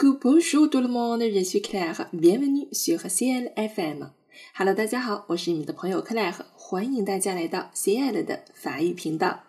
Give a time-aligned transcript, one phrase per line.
[0.00, 4.08] Coucou, bonjour tout le monde, je suis Claire, bienvenue sur CL FM.
[4.54, 9.40] Hello，大家好，我是你们的朋友克莱尔，欢迎大家来到 CL 的法语频道。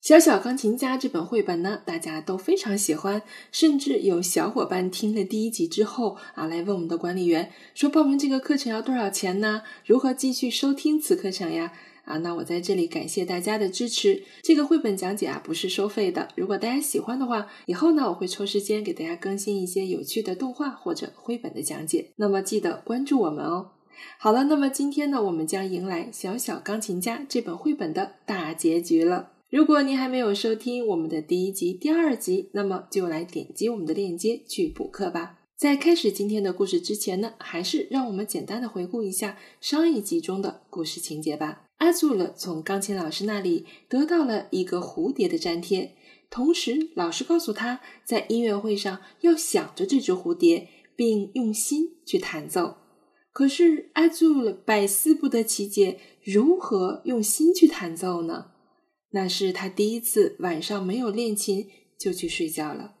[0.00, 3.20] 小小钢琴家这本绘本呢，大家都非常喜欢，
[3.52, 9.62] 甚至有小伙伴听了第一集之后啊，来问我们的管理员说报名这个课程要多少钱呢？
[9.84, 11.74] 如何继续收听此课程呀？
[12.08, 14.22] 啊，那我在这里感谢大家的支持。
[14.42, 22.12] 这个绘本讲解啊不是收费的，如果大家喜欢的话，以后呢我会抽时间给大家更新一些有趣的动画或者绘本的讲解。
[22.16, 23.72] 那么记得关注我们哦。
[24.18, 29.32] 好了，那么今天呢，我们将迎来《小小钢琴家》这本绘本的大结局了。
[29.50, 35.38] 如果您还没有收听我们的第一集、第二集，那么就来点击我们的链接去补课吧。
[35.56, 41.67] 在开始今天的故事之前呢，还是让我们简单的回顾一下上一集中的故事情节吧。
[41.78, 45.96] 阿祖勒从钢琴老师那里得到了一个蝴蝶的粘贴，
[46.28, 52.76] 同时老师告诉他在音乐会上要想着这只蝴蝶，并用心去弹奏。
[53.32, 58.46] 可是阿祖勒百思不得其解，如何用心去弹奏呢？
[59.10, 62.96] 那是他第一次晚上没有练琴就去睡觉了。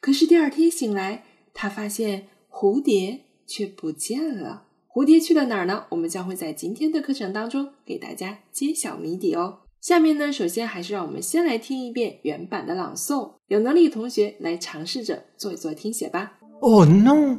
[0.00, 4.65] 可是第二天醒来，他发现蝴蝶却不见了。
[4.96, 5.84] 蝴蝶去了哪儿呢？
[5.90, 9.58] 我们将会在今天的课程当中给大家揭晓谜底哦。
[9.82, 13.30] 下面呢，首先还是让我们先来听一遍原版的朗诵。
[13.48, 16.32] 有能力同学来尝试着做一做听写吧。
[16.62, 17.38] Oh non,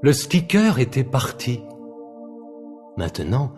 [0.00, 1.58] le sticker était parti.
[2.96, 3.50] Maintenant,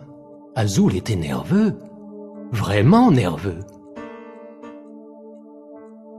[0.55, 1.75] Azul était nerveux,
[2.51, 3.59] vraiment nerveux.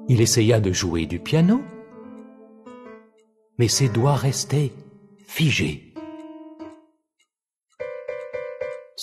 [0.06, 1.58] Il essaya de jouer du piano,
[3.56, 4.70] mais ses doigts restaient
[5.26, 5.91] figés.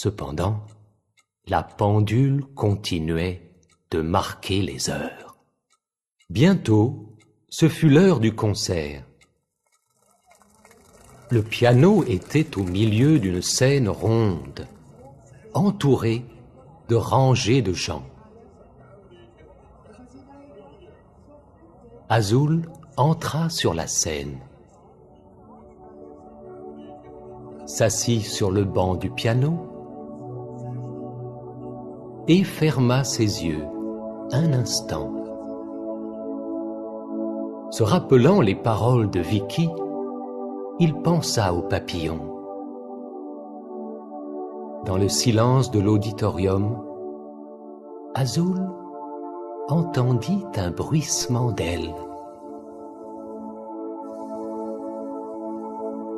[0.01, 0.61] Cependant,
[1.45, 3.51] la pendule continuait
[3.91, 5.43] de marquer les heures.
[6.29, 7.17] Bientôt,
[7.49, 9.03] ce fut l'heure du concert.
[11.29, 14.65] Le piano était au milieu d'une scène ronde,
[15.53, 16.23] entourée
[16.87, 18.05] de rangées de gens.
[22.07, 24.39] Azul entra sur la scène,
[27.65, 29.68] s'assit sur le banc du piano
[32.29, 33.65] et ferma ses yeux
[34.31, 35.11] un instant.
[37.71, 39.67] Se rappelant les paroles de Vicky,
[40.77, 42.19] il pensa au papillon.
[44.85, 46.77] Dans le silence de l'auditorium,
[48.13, 48.61] Azul
[49.67, 51.95] entendit un bruissement d'ailes.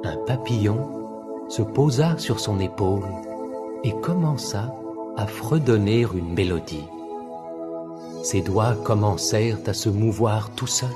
[0.04, 0.90] Un papillon
[1.48, 3.08] se posa sur son épaule
[3.86, 4.74] et commença
[5.17, 6.85] à fredonner une mélodie.
[8.23, 10.89] Ses doigts commencèrent à se mouvoir tout seuls.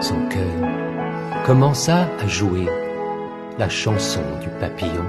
[0.00, 2.66] Son cœur commença à jouer
[3.58, 5.04] la chanson du papillon.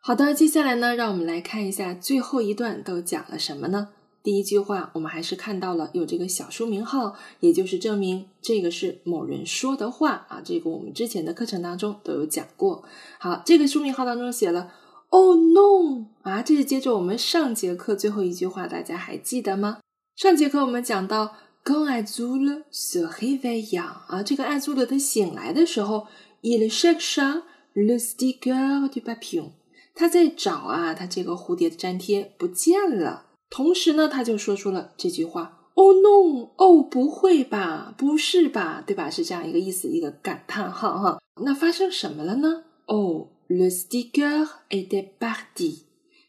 [0.00, 3.88] 好的，接下来呢，让我们来看一下最后一段都讲了什么呢？
[4.21, 10.41] 第一句话，我们还是看到了有这个小书名号，也就是证明这个是某人说的话啊。
[10.43, 12.83] 这个我们之前的课程当中都有讲过。
[13.17, 14.73] 好，这个书名号当中写了
[15.09, 19.79] “Oh no” 啊，这是接着我们上节课最后一句话，大家还记得吗？
[20.17, 26.07] 上节课我们讲到 “Quand Azul se réveilla” 啊，这个爱祖勒他醒来的时候
[26.41, 27.43] ，il chercha
[27.73, 29.51] le sticker du papillon，
[29.95, 33.27] 他在找啊，他这个蝴蝶的粘贴不见了。
[33.49, 36.49] 同时呢，他就说出了这句话：“Oh no！
[36.57, 37.93] 哦，不会吧？
[37.97, 38.83] 不是吧？
[38.85, 39.09] 对吧？
[39.09, 41.19] 是这样一个意思，一个感叹号哈。
[41.41, 45.79] 那发生什么了呢？Oh, le sticker est parti.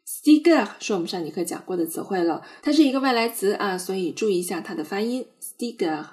[0.06, 5.26] Sticker 是我们上节课讲过的词汇了，它是一个外来词啊，所以注意一下它的发音。
[5.40, 6.04] Sticker，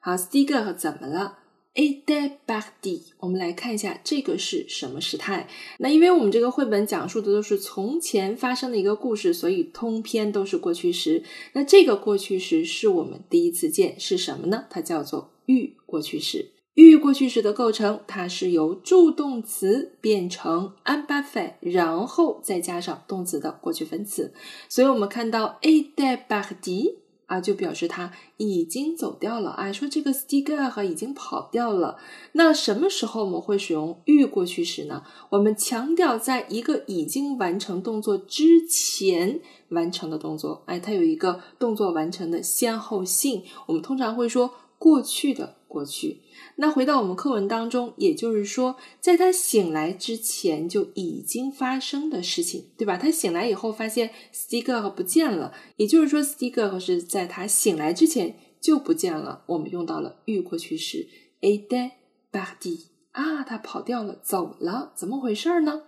[0.00, 1.38] 好，Sticker 怎么了
[1.76, 5.46] ？a d e b a d i 我们来看一下这个是什么时态。
[5.78, 11.22] 那因为我们这个绘本讲述的都是从前发生的一个故事，所以通篇都是过去时。
[11.52, 14.64] 那这个过去时是我们第一次见，是什么呢？
[14.68, 16.52] 它叫做预过去时。
[16.74, 24.34] 预过去时的构成，它是由助动词变成 a m b a f e 然后再加上动词的过去分词。
[24.68, 26.94] 所以我们看到 a d e b a d i
[27.26, 29.50] 啊，就表示他已经走掉了。
[29.50, 31.98] 啊，说这个 sticker 已经跑掉了。
[32.32, 35.02] 那什么时候我们会使用预过去时呢？
[35.30, 39.40] 我们强调在一个已经完成动作之前
[39.70, 40.62] 完成的动作。
[40.66, 43.42] 哎，它有一个动作完成的先后性。
[43.66, 45.56] 我们通常会说过去的。
[45.76, 46.22] 过去。
[46.56, 52.96] 那回到我们课文当中，也就是说，在他醒来之前就已经发生的事情，对吧？
[52.96, 59.44] 他醒来以后发现 Stiger 不见了，也就是说，Stiger 是在他醒来之前就不见了。
[59.48, 61.06] 我们用到了预过去式
[61.40, 61.90] a d e
[62.30, 62.78] b a r d i
[63.12, 65.82] 啊，他跑掉了，走了，怎么回事呢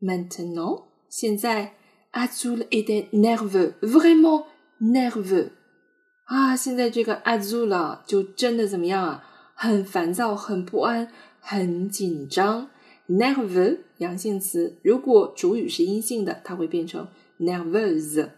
[0.00, 1.74] ？Maintenant，现在
[2.12, 4.44] Azul est nerveux，vraiment
[4.80, 5.50] nerveux。
[6.32, 9.22] 啊，现在这个 Azul 就真的怎么样啊？
[9.54, 12.70] 很烦躁，很不安，很紧张。
[13.06, 17.06] nerveux 阳性词，如果主语是阴性的，它会变成
[17.38, 18.30] nerveuse。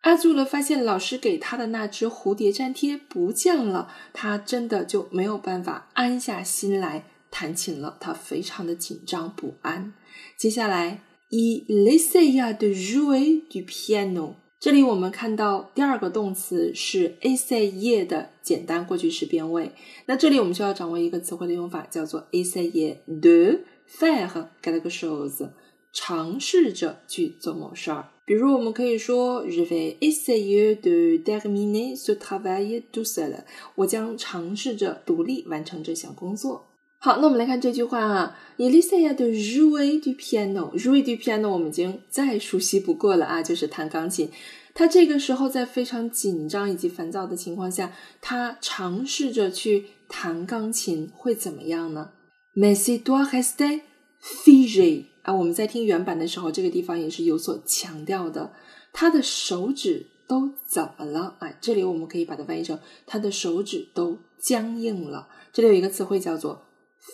[0.00, 9.94] 阿祖勒发现老师给他的那只蝴蝶粘贴不见了，他真的就没有办法安下心来弹琴了，他非常的紧张不安。
[10.36, 14.34] 接下来，il essaya de jouer du piano。
[14.66, 19.70] 这里我们看到第二个动词是 essayer 的简单过去式变位。
[20.06, 25.50] 那这里我们需要掌握一个词汇的用法，叫做 essayer de faire quelque chose，
[25.92, 28.08] 尝试着去做某事儿。
[28.24, 33.44] 比如我们可以说，je vais essayer de terminer ce travail tout seul。
[33.76, 36.66] 我将尝试着独立完成这项工作。
[37.06, 44.28] 好，那我们来看这句话啊，Elisa 的 j o u e du piano，j o u e du piano 我们已经再熟悉不过了啊，就是弹钢琴。
[44.74, 52.10] 他这个时候在非常紧张以及烦躁的情况下，他尝试着去弹钢琴，会怎么样呢
[52.56, 53.82] ？Mais ses doigts restaient
[54.20, 58.52] figés 啊，我们在听原版的时候，这个地方也是有所强调的。
[58.92, 61.36] 他的手指都怎么了？
[61.38, 62.76] 啊，这里我们可以把它翻译成
[63.06, 65.28] 他的手指都僵硬了。
[65.52, 66.64] 这里有一个词汇叫做。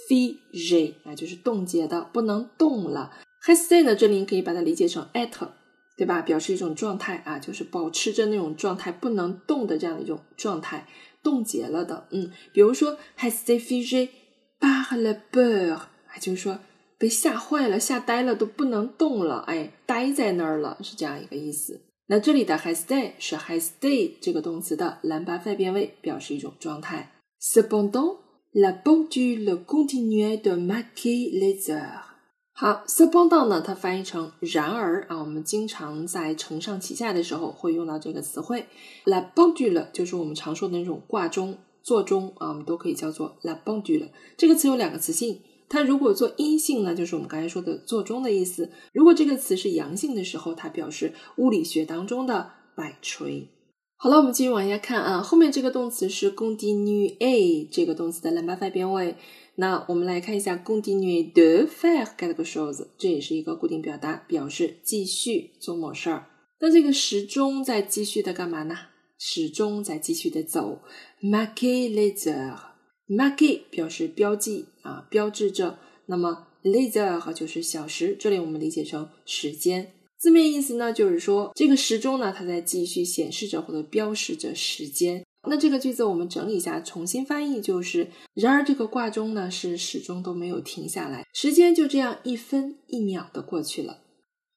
[0.09, 3.13] Figé 啊，就是冻结的，不能动了。
[3.45, 5.31] h e s t a 呢，这里你可以把它理解成 at，
[5.97, 6.23] 对吧？
[6.23, 10.87] 表示一种状态啊，就是保持着那种状态，不能动的这样的一种状态，
[11.23, 12.07] 冻结了的。
[12.11, 14.09] 嗯，比如说 h e s t a figé
[14.61, 15.89] par le peur，啊，
[16.21, 16.61] 就是说
[16.99, 21.81] 被吓坏了、吓呆了，都不能动了，哎，呆在那儿了，是这样一个意思。
[22.07, 27.13] 那这里的 h e s t a 是 h e s t a 这个动词的蓝巴塞变位，表示一种状态。
[27.41, 28.19] Cependant。
[28.55, 32.05] La pendule continuait de marquer les heures。
[32.53, 38.67] 好，cependant 呢，它翻译成然而啊，我们经常在承上启下的时候会用到这个词汇。
[39.05, 44.11] La pendule 就是我们常说的那种挂钟、座钟啊，我们都可以叫做 la pendule。
[44.37, 45.41] 这个词有两个词性，
[45.71, 53.49] 它如果做阴性呢，就是我们刚才说的座钟的意思；如果这个词是阳性的时候，它表示物理学当中的摆锤。
[54.03, 55.23] 好了，我们继续往下看啊。
[55.23, 59.15] 后面这个动词是 continue 这个动词的兰巴法变位。
[59.55, 66.27] 那我们来看一下 continue de faire quelque chose，这也是一个固定表达，表示继续做某事儿。
[66.59, 68.77] 那这个时钟在继续的干嘛呢？
[69.21, 70.81] 时钟在继续的走。
[71.23, 75.79] marquer les heures，marquer 表示标记啊，标志着。
[76.07, 79.93] 那么 laser 就是小时，这里我们理解成时间。
[80.23, 85.25] 字面意思呢，就是说这个时钟呢，它在继续显示着或者标示着时间。
[85.49, 93.99] 那这个句子我们整理一下，重新翻译就是：然而这个挂钟呢，是始终都没有停下来，时间就这样一分一秒的过去了。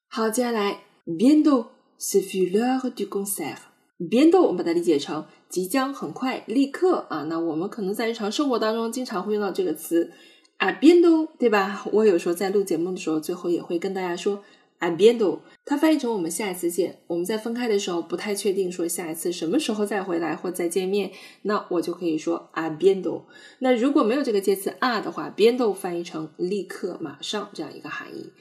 [0.07, 1.65] 好，接下来，bientôt
[1.97, 3.57] se fut l'heure du concert。
[3.97, 7.23] bientôt 我们把它理解成即将、很快、立刻啊。
[7.23, 10.11] 那我们可能在日常生活当中经常会用到这个词
[10.57, 11.83] 啊，bientôt，对吧？
[11.91, 14.43] 我有时候在录节目的时候，最后也会跟大家说。
[14.79, 16.99] A b i e n d o 它翻译成我们下一次见。
[17.07, 21.11] 我们在分开的时候不太确定说下一次什么时候再回来或再见面，
[21.43, 23.25] 那我就可以说 a b i e n d o
[23.59, 28.31] 那如果没有这个介词 are 的话 b i n d o 翻译成立刻、马上这样一个含义。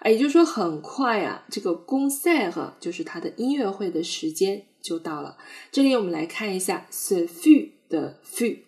[0.00, 5.36] 哎，也就是说很快啊，这个公赛和就是它的音乐会的时间就到了。
[5.70, 8.58] 这里我们来看一下 the few 的 few。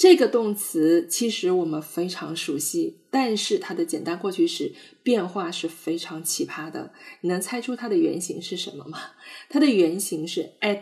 [0.00, 6.94] 这个动词其实我们非常熟悉，但是它的简单过去时变化是非常奇葩的。
[7.20, 8.98] 你能猜出它的原型是什么吗？
[9.50, 10.80] 它的原型是 at。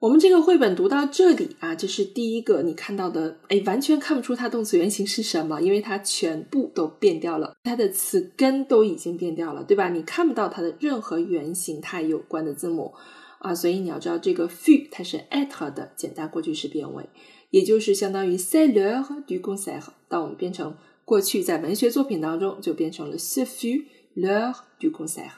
[0.00, 9.88] 我们这个绘本读到这里啊，这是第一个你看到的，哎，完全看不出它动词原型是什么，因为它全部都变掉了，它的词根都已经变掉了，对吧？
[9.90, 12.92] 你看不到它的任何原形态有关的字母
[13.38, 17.08] 啊，所以你要知道这个 fu 它是 at 的简单过去式变位。
[17.50, 25.30] 也就是相当于 c'est l'heure du concert，当我们变成过去在文学作品当中就变成了 ce fut l'heure du concert，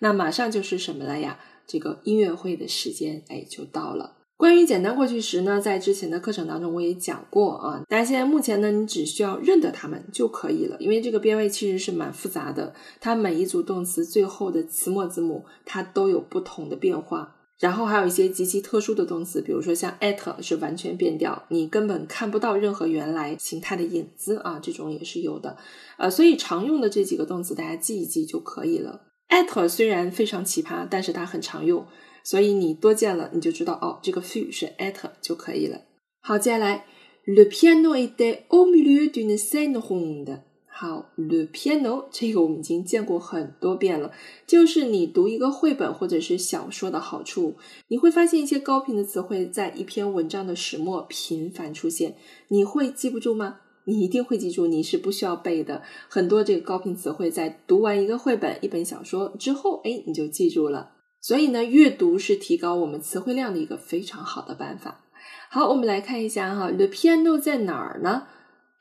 [0.00, 1.38] 那马上就是什么了呀？
[1.66, 4.16] 这个音乐会的时间哎就到了。
[4.36, 17.36] 关于简单过去时呢，在之前的课程当中我也讲过啊，大家现在目前呢你只需要认得它们就可以了，因为这个变位其实是蛮复杂的，它每一组动词最后的词末字母它都有不同的变化。
[17.62, 25.56] 然后还有一些极其特殊的动词，比如说像 at 是完全变调，你根本看不到任何原来形态的影子啊，这种也是有的。
[25.96, 29.02] 呃，所以常用的这几个动词大家记一记就可以了。
[29.28, 31.86] at 虽然非常奇葩，但是它很常用，
[32.24, 35.82] 所以你多见了你就知道哦，这个 few 是 at 就可以了。
[36.20, 36.84] 好，接下来
[37.26, 40.40] ，le piano était au milieu d'une scène ronde。
[40.82, 44.10] 好，le piano 这个我们已经见过很多遍了，
[44.48, 47.54] 就是你读一个绘本或者是小说的好处，
[47.86, 52.16] 你会发现一些高频的词汇在一篇文章的始末频繁出现，
[52.48, 53.60] 你会记不住吗？
[53.84, 55.82] 你一定会记住，你是不需要背的。
[56.08, 60.94] 很多这个高频词汇在读完一个绘本、一本小说之后，哎，你就记住了。
[61.20, 65.04] 所以呢，阅读是提高我们词汇量的一个非常好的办法。
[65.48, 68.26] 好，我们来看一下哈，le piano 在哪儿呢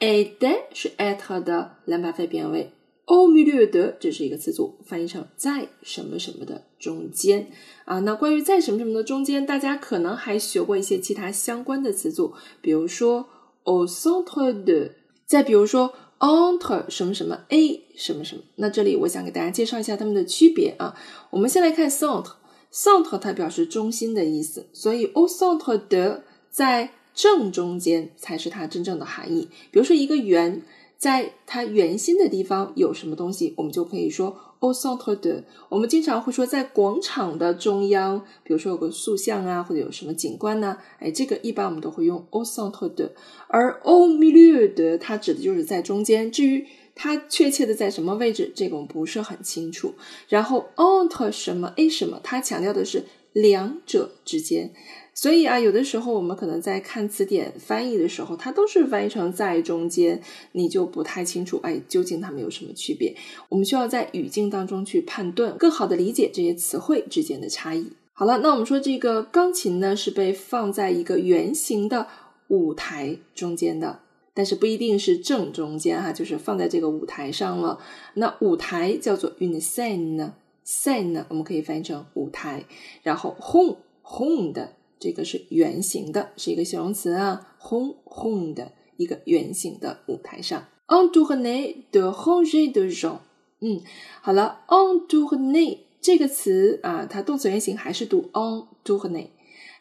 [0.01, 2.73] ？at 是 at 的两百分变位
[3.05, 7.47] ，au milieu de 这是一个词组，翻译成在什么什么的中间
[7.85, 7.99] 啊。
[7.99, 13.27] 那关于在什么什么的中间，大家可能还学过一些其他相关的词组，比如说
[13.63, 14.91] au centre de，
[15.25, 18.41] 再比如说 entre 什么什么 a 什么什么。
[18.55, 20.95] 那这里我想给大家介绍一下它们的区别啊。
[21.29, 29.47] 我们先来看 centre，centre 它表示中心的意思，所以 au centre de 在正中间才是它真正的含义。
[29.69, 30.63] 比如说，一个圆，
[30.97, 35.43] 在它圆心的地方有什么东西，我们就可以说 au centre de。
[35.69, 40.77] 我们经常会说，在广场的中央，比如说有个塑像啊，或者有什么景观呢？
[40.97, 43.11] 哎，这个一般我们都会用 au centre de。
[43.47, 46.31] 而 au milieu de，它指的就是在中间。
[46.31, 49.93] 至于它确切的在什么位置，这个我们不是很清楚。
[50.27, 54.71] 然后 entre 什么 a 什么，它强调的是两者之间。
[55.13, 60.21] 所以啊，有的时候我们可能在看词典翻译的时候，它都是翻译成在中间，
[60.53, 63.15] 你就不太清楚，哎，究竟它们有什么区别？
[63.49, 67.91] 我们需要在语境当中去判断，更好的理解这些词汇之间的差异。
[68.13, 72.07] 好了，那我们说这个钢琴呢，是被放在一个圆形的
[72.47, 73.99] 舞台中间的，
[74.33, 77.79] 但是不一定是正中间哈，就是放在这个舞台上了。
[78.15, 80.33] 那舞台叫做 u n i s c e n e
[80.71, 82.63] scène，scène 我们可以翻译成舞台，
[83.03, 84.75] 然后 home home 的。
[85.03, 90.67] 这个是圆形的，是一个形容词啊，hon hon 的一个圆形的舞台上。
[90.85, 93.17] entouré de rangées de gens。
[93.61, 93.81] 嗯，
[94.21, 99.29] 好了，entouré 这个词啊，它动词原形还是读 entouré。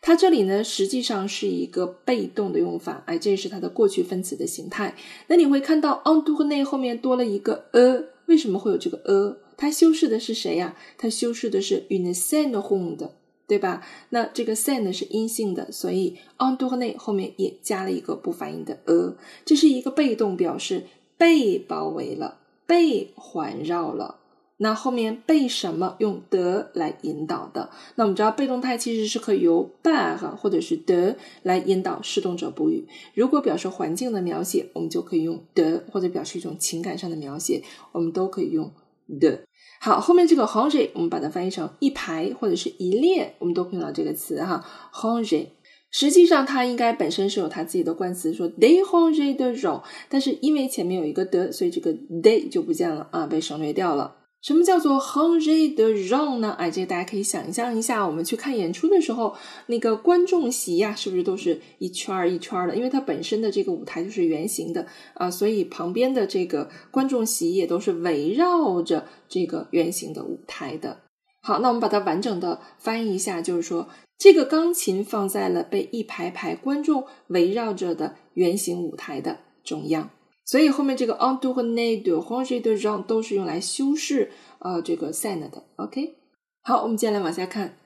[0.01, 4.97] 它这里呢，实际上是一个被动的用法，哎，这是它的过去分词的形态。
[5.27, 9.37] 那你会看到 entouré 后面多了一个 a，为什么会有这个 a？
[9.61, 10.75] 它修饰的是谁呀？
[10.97, 13.11] 它修饰的是 une scène ronde。
[13.51, 13.85] 对吧？
[14.11, 20.85] 那这个 s e n 是阴性的，所以 on do 内后面也加了一个不发音的 a，这是一个被动表示
[21.19, 24.21] 被包围了、被环绕了。
[24.59, 27.71] 那后面被什么用的来引导的？
[27.97, 32.87] 那我们知道被动态其实是可以由 by 或者是的来引导视动者补语。
[33.15, 38.71] 如果表示环境的描写，我们就可以用的；或者表示一种情感上的描写，我们都可以用
[39.19, 39.41] 的。
[39.83, 45.47] 好，后面这个 hongji，我们把它翻译成一排或者是一列，我们都用到这个词哈 hongji，
[45.91, 54.17] 实际上它应该本身是有它自己的冠词，说 they hongji 的 r 但是因为前面有一个的，所以这个 day 就不见了啊，被省略掉了。
[54.43, 56.53] 什么叫做 Henry 的 run 呢？
[56.59, 62.75] 哎，这个大家可以想象一下，我们去看演出的时候，那个观众席呀，是不是都是一圈一圈的？
[62.75, 71.03] 因为它本身的这个舞台就是圆形的啊，所以旁边的这个观众席也都是围绕着这个圆形的舞台的。
[71.43, 80.09] 好，那我们把它完整的翻译一下，就是说，这个钢琴放在了被一排排观众围绕着的圆形舞台的中央。
[80.51, 85.63] 所以后面这个 on do 和 ne do 或者 de run 都是用来修饰呃这个 scène 的。
[85.77, 86.17] OK，
[86.63, 87.77] 好，我们接下来往下看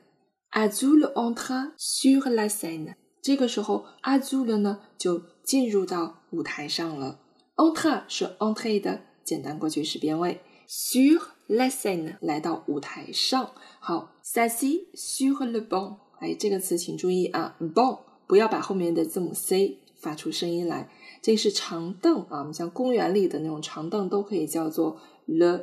[0.51, 2.95] ，Azul entra sur la scène。
[3.21, 7.19] 这个时候，Azul 呢就进入到舞台上了。
[7.55, 13.51] entra 是 entre 的简单过去式变位，sur la scène 来到舞台上。
[13.79, 15.97] 好，s'assit sur le banc。
[16.19, 20.89] 哎，这个词请注意啊，banc 不要把后面的字母 c 发出声音来。
[21.25, 25.61] 这是长凳啊，我们像公园里的那种长凳都可以叫做 le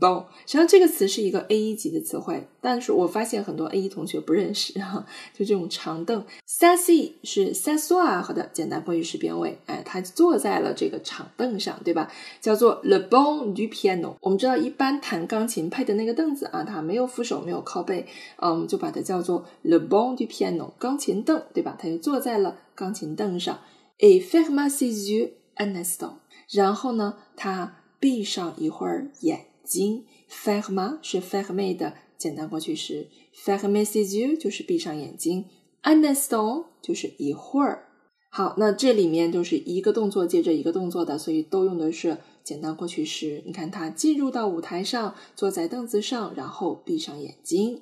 [0.00, 0.24] banc。
[0.44, 6.24] 实际上这个词是一个 A 一级的词汇，但是我发现很多 A 一同学不认识哈，就这种长凳。
[6.48, 12.10] Sassy 是 s a s s o i r 的简单过去式变位，哎，他坐在了这个长凳上，对吧？
[12.40, 14.16] 叫做 le banc du piano。
[14.20, 18.04] 我们知道一般弹钢琴配的那个凳子啊，它没有扶手，没有靠背，
[18.42, 21.76] 嗯，就把它叫做 le banc du piano，钢琴凳，对吧？
[21.78, 23.60] 他就坐在了钢琴凳上。
[23.98, 26.18] E ferma ses yeux un instant。
[26.50, 30.04] 然后呢，他闭上一会儿眼睛。
[30.28, 35.46] ferma 是 ferme 的简单过去式，ferme ses yeux 就是闭上眼睛
[35.82, 37.88] ，un instant 就是一会儿。
[38.30, 43.42] 好，那这里面都是一个动作接着一个动作的，所以都用的是简单过去式。
[43.46, 47.80] 你看他进入到舞台上，坐在凳子上，然后闭上眼睛。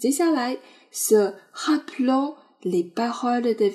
[0.00, 0.58] 接下来
[0.92, 3.70] ，se rappelant les paroles de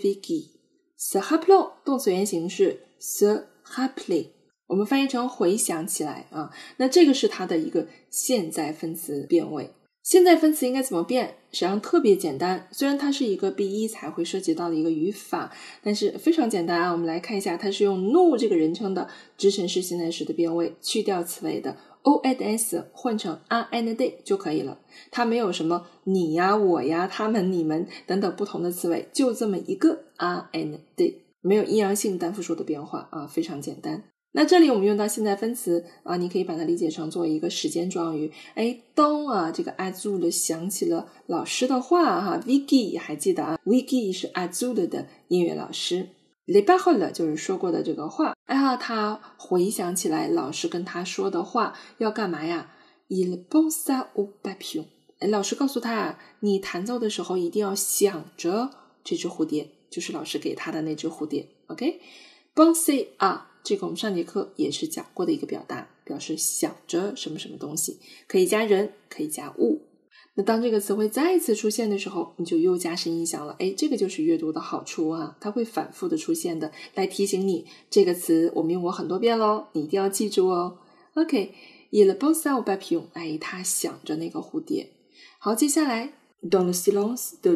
[0.97, 4.27] Vicky，se rappelant 动词原形是 se rappeler，
[4.67, 6.51] 我们翻译成回想起来啊。
[6.77, 9.71] 那这个是它的一个现在分词变位。
[10.01, 11.35] 现在分词应该怎么变？
[11.51, 12.67] 实际上特别简单。
[12.71, 16.91] 虽然它是一个 be 一才会涉及到的一个语法，但是非常简单啊。
[16.93, 24.79] 我们来看一下，它是用 no 这个人称的直陈式现在时的变位，去掉词尾的 o and s，换成 are and they 就可以了。
[25.11, 34.03] 它没有什么你呀、我呀、他们、你们等等不同的词尾，就这么一个 are and they，没有阴阳性单复数的变化啊，非常简单。
[34.33, 38.31] 那这里我们用到现在分词啊，你可以把它理解成做一个时间状语。
[38.53, 46.09] 哎，当啊，这个 Azul 想起了老师的话哈，Vicky 还记得啊，Vicky 是 Azul 的音乐老师。
[46.45, 48.35] Le b a h o l 就是说过的这个话。
[48.45, 52.71] 哎呀，他回想起来老师跟他说的话，要干嘛呀
[53.09, 54.85] ？Il pensa au papillon。
[55.19, 58.69] 哎，老师告诉他啊，你弹奏的时候一定要想着
[59.03, 61.47] 这只蝴蝶，就是老师给他的那只蝴蝶。
[61.67, 63.51] OK，penser 啊。
[63.63, 69.81] 这个我们上节课也是讲过的一个表达，表示想着什么什么东西，可以加人，可以加物。
[70.35, 73.57] 那当这个词汇再一次出现的时候，你就又加深印象了。
[73.59, 80.77] 哎，这个就是阅读的好处啊，它会反复的出现的，来提醒你这个词我们用过很多遍喽，你一定要记住哦。
[81.15, 84.89] OK，il pense au papillon，哎，他想着那个蝴蝶。
[85.39, 86.13] 好，接下来
[86.49, 87.51] ，dans le silence de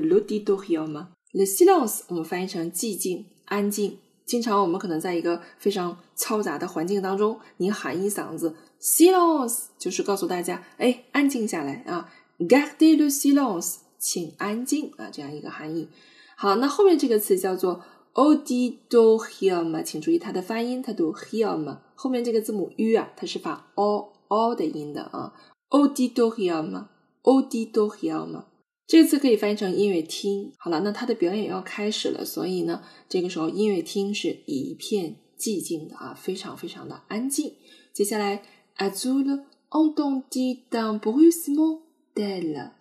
[1.34, 3.98] The silence 我们翻译成寂静、安静。
[4.26, 12.10] 经常我们可能在一个非常嘈杂的环境当中，你喊一嗓子 silence，就是告诉大家，哎，安静下来啊
[12.40, 15.90] ，gardez le silence，请安静啊，这样一个含义。
[16.38, 17.82] 好，那后面这个词叫做
[18.14, 25.34] auditorium，请注意它的发音，它读 hium，后面这个字母 u 啊，它是发 o o 的音的啊
[25.70, 28.44] ，auditorium，auditorium。
[28.92, 30.52] 这次可以翻译成音乐厅。
[30.58, 37.54] 好了，那他的表演要开始了，所以呢，这个时候音乐厅是一片寂静的啊，非常非常的安静。
[37.94, 38.44] 接下来
[38.76, 41.80] ，Azul entendit un bruissement
[42.14, 42.72] d'ailes。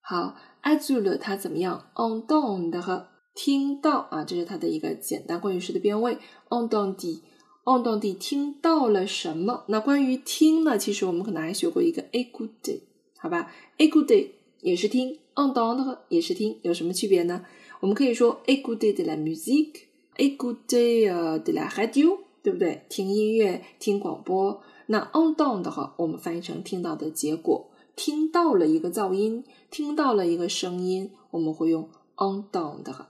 [0.00, 6.18] 好，Azul 它怎么样？entend 和听到啊，这是它的一个简单过去式的变位。
[6.50, 9.64] entendit，entendit 听到了什么？
[9.66, 12.78] 那关于听呢，其实我们可能还学过一个 écouter，
[13.18, 14.28] 好吧？écouter
[14.60, 15.18] 也是听。
[15.38, 17.44] on down 的话也是听，有什么区别呢？
[17.80, 22.82] 我们可以说 a good day to listen music，a good day to listen radio，对不对？
[22.88, 24.60] 听音乐，听广播。
[24.86, 33.06] 那 on down 的话，我们翻译成听到的结果，听到了一个噪音，听到了一个声音，我们会用 on down 的。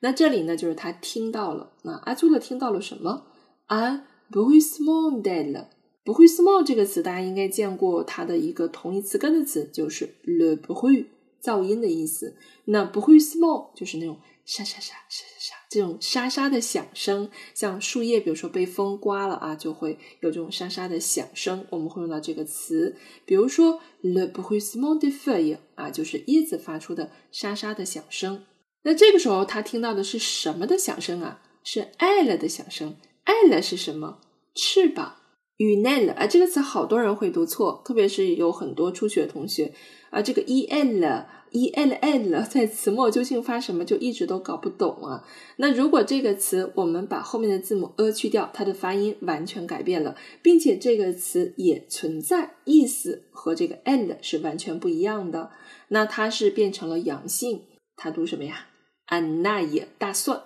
[0.00, 1.72] 那这里呢，就是他听到了。
[1.82, 3.24] 那阿朱勒听到了什么
[3.68, 5.70] ？A very small day 了。
[6.04, 11.06] 不会 small 这个词，大家应该见过它的一个同义词根的词，就是 learn 不会。
[11.42, 22.96] 噪音的意思，那不会 small 就是那种沙沙沙沙沙沙这种沙沙的响声，像树叶，比如说被风刮了啊，就会有这种沙沙的响声，我们会用到这个词。
[23.24, 28.44] 比如说 le 不会 small de feuille 啊，就是叶子发出的沙沙的响声。
[28.82, 31.40] 那这个时候他听到的是什么的响声啊？
[31.64, 32.96] 是 elle 的响声。
[33.24, 34.20] elle 是什么？
[34.54, 35.16] 翅膀。
[35.62, 39.72] U n e l 啊，这个词好多人会读错，特别是有很多初学同学。
[40.10, 45.24] 啊，这个 e l e l l 在词末究竟发什么，就一直都搞不懂啊。
[45.56, 55.50] 那如果这个词我们把后面的字母 a 去掉，它的发音完全改变了，并且这个词也存在意思和这个 end 是完全不一样的。
[55.88, 57.62] 那它是变成了阳性，
[57.96, 58.66] 它读什么呀
[59.12, 60.40] ？anae 大蒜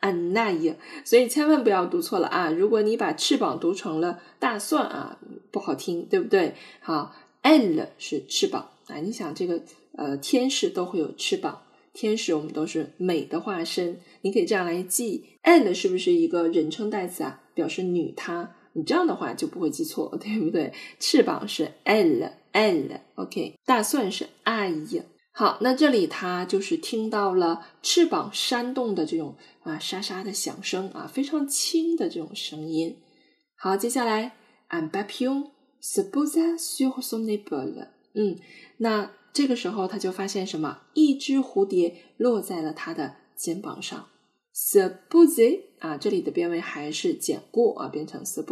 [0.00, 2.48] ，anae，所以千万不要读错了啊！
[2.48, 5.18] 如果你把翅膀读成了大蒜啊，
[5.50, 6.54] 不好听，对不对？
[6.78, 8.70] 好，l 是翅膀。
[8.86, 9.60] 啊，你想这个
[9.96, 17.40] 呃，天使都会有翅膀，天使我们都是美的化身，你可以这样来记，and 是不是一个人称代词啊？
[17.54, 20.72] 表示女她，你这样的话就不会记错，对不对？
[21.00, 24.72] 翅膀是 l，l，OK，大蒜是 i。
[25.32, 32.98] 好，那这里他就是听到了翅膀扇动的这种啊沙沙的响声啊，非常轻的这种声音。
[33.56, 34.36] 好，接下来
[34.70, 37.88] ，un papillon se posa sur son épaule。
[38.14, 38.38] 嗯，
[38.78, 40.82] 那这个时候他就发现什么？
[40.94, 44.08] 一只蝴蝶落在了他的肩膀上。
[44.52, 48.44] se posa 啊，这里的变位还是减过啊，变成 s u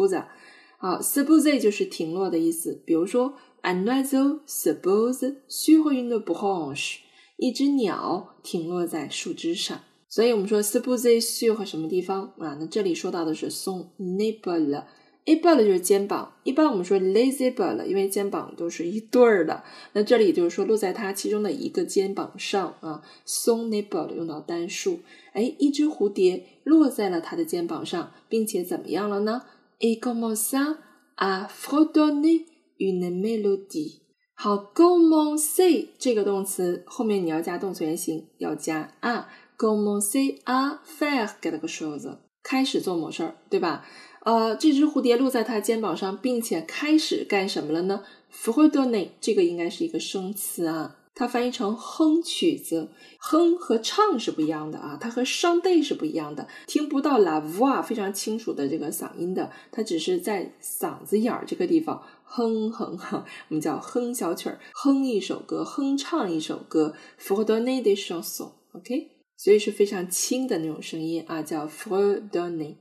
[0.80, 2.80] 好，suppose 就是停落的意思。
[2.86, 6.98] 比如说，un oiseau se pose sur une branche，
[7.36, 9.80] 一只鸟停落在树枝上。
[10.08, 12.56] 所以我们说 suppose sur 什么地方啊？
[12.60, 14.84] 那这里说到的是 son épaule。
[15.24, 16.32] épaule 就是肩膀。
[16.44, 19.64] 一般我们说 les épaules，因为肩膀都是一对儿的。
[19.92, 23.02] 那这里就是说落在它其中的一个肩膀上啊。
[23.26, 25.00] son épaule 用到单数。
[25.32, 29.42] 哎，一只蝴蝶落在了它的肩膀上，并且怎么样了呢
[29.80, 30.78] ？Et commença
[31.16, 32.46] à fredonner
[32.78, 34.00] une mélodie。
[34.34, 39.28] 好，commencer 这个动词后面你要加动词原形，要加 a。
[39.56, 43.84] commencer à faire quelque chose，开始做某事儿，对吧？
[44.22, 50.96] 呃，这只蝴蝶落在他肩膀上，并且开始干什么了呢？fredonner 这个应该是一个生词啊。
[51.18, 72.76] 它翻译成哼曲子，哼和唱是不一样的啊，它和 chanter 是不一样的，听不到 la voix 非常清楚的这个嗓音的，它只是在嗓子眼儿这个地方哼哼哈，我们叫哼小曲儿，哼一首歌，哼唱一首歌，fredonner des chansons，OK，所以是非常轻的那种声音啊，叫 fredonner。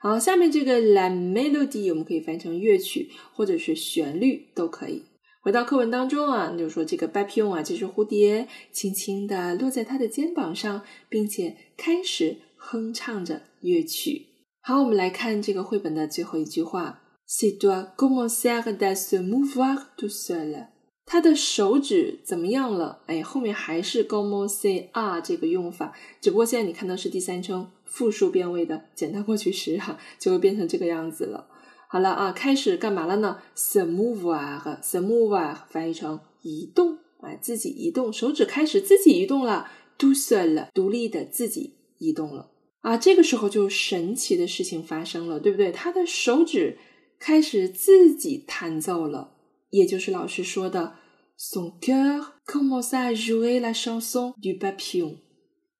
[0.00, 5.02] 好，下面这个 la melodie 我们可以翻译成乐曲或者是旋律都可以。
[5.44, 10.80] 回到课文当中啊，那就说这个 b a p i o n 啊，这只蝴蝶轻轻地落在他的肩膀上，
[11.10, 14.24] 并且开始哼唱着乐曲。
[14.62, 20.68] 好，我们来看这个绘本的最后一句话：C'est doit commencer à se mouvoir tout seul。
[21.04, 23.02] 他的手指怎么样了？
[23.04, 31.48] 哎，后面还是 commencer 啊这个用法，只不过现在你看到是第三称复数变位的简单过去时哈，就会变成这个样子了。
[31.94, 42.96] 好了啊，开始干嘛了呢？se mouvoir，se mouvoir 翻译成移动，啊，自己移动，手指开始自己移动了，tout seul，独立的自己移动了啊。
[42.96, 45.70] 这个时候就神奇的事情发生了，对不对？
[45.70, 46.78] 他的手指
[47.20, 49.34] 开始自己弹奏了，
[49.70, 50.94] 也就是老师说的
[51.38, 55.18] ，son cœur commence à jouer la chanson du papillon。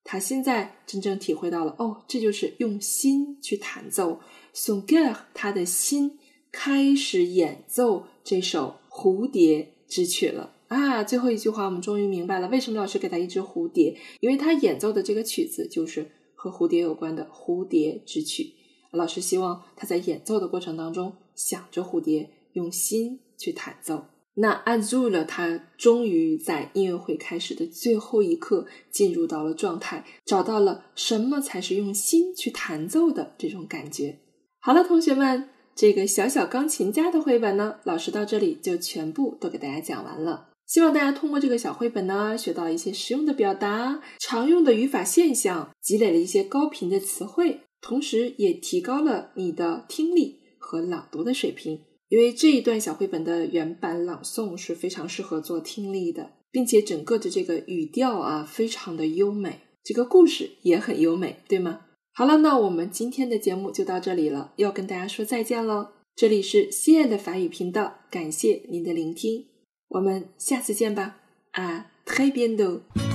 [0.04, 4.20] 他现在真正体会到了，哦，这就是用心去弹奏。
[4.52, 4.96] 宋杰
[5.32, 6.18] 他的心
[6.52, 11.02] 开始演奏这首蝴蝶之曲了啊！
[11.02, 18.52] 最后一句话，我们终于明白了为什么老师给他一只蝴蝶，因为他演奏的这个曲子就是和蝴蝶有关的蝴蝶之曲。
[18.92, 24.04] 老师希望他在演奏的过程当中想着蝴蝶，用心去弹奏。
[24.36, 34.18] 那 Azul 他终于在音乐会开始的最后一刻进入到了状态，找到了什么才是用心去弹奏的这种感觉。
[34.58, 40.48] 好了，同学们，这个小小钢琴家的绘本呢，老师到这里就全部都给大家讲完了。
[40.66, 51.82] 希望大家通过这个小绘本呢，学到一些实用的表达、常用的语法现象，积累了一些高频的词汇，同时也提高了你的听力和朗读的水平。
[52.14, 61.80] 因为这一段小绘本的原版朗诵是非常适合做听力的，并且整个的这个语调啊非常的优美，这个故事也很优美，对吗？
[62.12, 65.88] 好了，那我们今天的节目就到这里了，要跟大家说再见喽。
[66.14, 69.46] 这里是西安的法语频道，感谢您的聆听，
[69.88, 71.16] 我们下次见吧，
[71.50, 73.13] 啊，très bientôt。